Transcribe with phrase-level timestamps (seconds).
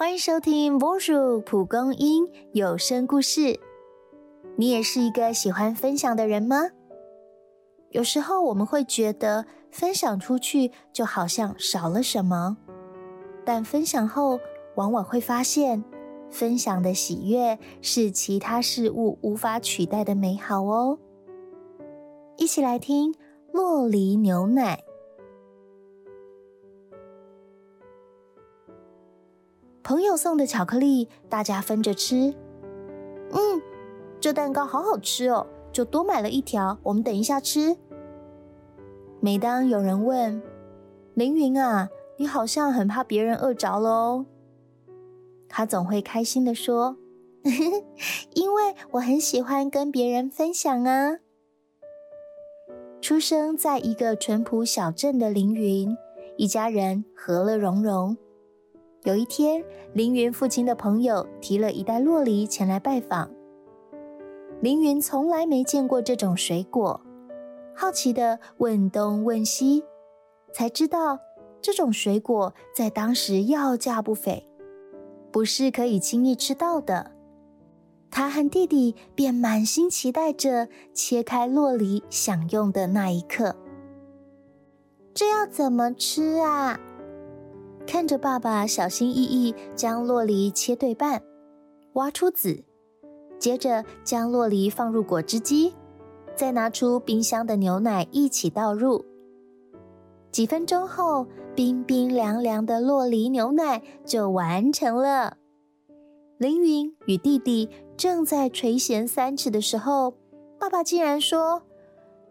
[0.00, 3.40] 欢迎收听《波叔蒲公英有声故事》。
[4.56, 6.70] 你也是一个喜欢分享的人吗？
[7.90, 12.56] 有时候我们会觉得分享出去就好像少了什么，
[13.44, 14.40] 但分享后
[14.76, 15.84] 往往会发现，
[16.30, 20.98] 分享的喜悦是其他事物无法取代的美好哦。
[22.38, 23.14] 一起来听
[23.52, 24.82] 洛梨牛奶。
[29.90, 32.32] 朋友送的巧克力，大家分着吃。
[33.32, 33.60] 嗯，
[34.20, 36.78] 这蛋糕好好吃哦，就多买了一条。
[36.84, 37.76] 我们等一下吃。
[39.18, 40.40] 每当有人问
[41.14, 44.26] 凌云啊，你好像很怕别人饿着了哦，
[45.48, 46.96] 他总会开心的说
[48.34, 51.18] ：“因为我很喜欢跟别人分享啊。”
[53.02, 55.96] 出生在一个淳朴小镇的凌云，
[56.36, 58.16] 一家人和乐融融。
[59.04, 63.30] 有一天，凌云父亲的朋友提了一袋洛梨前来拜访。
[64.60, 67.00] 凌云从来没见过这种水果，
[67.74, 69.82] 好奇的问东问西，
[70.52, 71.18] 才知道
[71.62, 74.46] 这种水果在当时要价不菲，
[75.32, 77.12] 不是可以轻易吃到的。
[78.10, 83.56] 他和弟弟便满心期待着切开洛梨享用的那一刻。
[85.14, 86.78] 这要怎么吃啊？
[87.90, 91.20] 看着爸爸小心翼翼将洛梨切对半，
[91.94, 92.62] 挖出籽，
[93.36, 95.74] 接着将洛梨放入果汁机，
[96.36, 99.04] 再拿出冰箱的牛奶一起倒入。
[100.30, 105.36] 几分钟后，冰冰凉凉的洛梨牛奶就完成了。
[106.38, 110.14] 凌云与弟弟正在垂涎三尺的时候，
[110.60, 111.60] 爸爸竟然说：“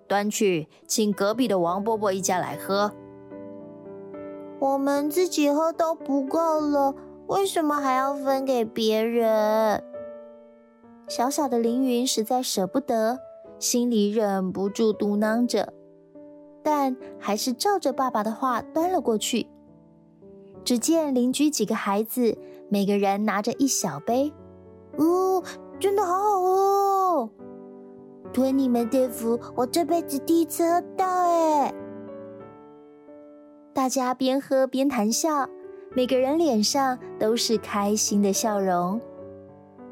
[0.07, 2.89] 端去，请隔壁的王伯伯一家来喝。”
[4.59, 6.93] 我们自己喝都不够了，
[7.27, 9.83] 为什么还要分给别人？
[11.07, 13.17] 小小的凌云实在舍不得，
[13.57, 15.73] 心里忍不住嘟囔着，
[16.61, 19.47] 但还是照着爸爸的话端了过去。
[20.65, 22.37] 只见邻居几个孩子，
[22.67, 24.31] 每个人拿着一小杯，
[24.97, 25.41] 哦，
[25.79, 27.29] 真的好好喝哦！
[28.33, 31.73] 托你们的福，我这辈子第一次喝到，哎。
[33.79, 35.49] 大家边喝边谈笑，
[35.95, 38.99] 每个人脸上都是开心的笑容。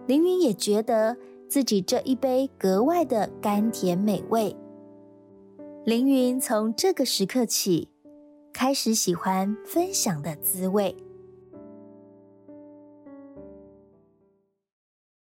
[0.07, 1.15] 凌云也觉得
[1.47, 4.53] 自己这一杯格外的甘甜美味。
[5.85, 7.87] 凌云从这个时刻起，
[8.51, 10.93] 开始喜欢分享的滋味。